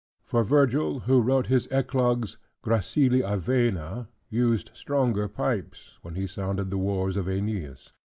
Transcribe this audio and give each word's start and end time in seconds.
For 0.25 0.43
Virgil, 0.43 1.01
who 1.01 1.21
wrote 1.21 1.45
his 1.45 1.67
Eclogues, 1.69 2.39
"gracili 2.63 3.21
avena," 3.21 4.09
used 4.31 4.71
stronger 4.73 5.27
pipes, 5.27 5.99
when 6.01 6.15
he 6.15 6.25
sounded 6.25 6.71
the 6.71 6.79
wars 6.79 7.15
of 7.15 7.27
Aeneas. 7.29 7.93